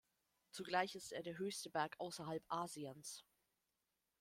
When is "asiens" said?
2.47-3.23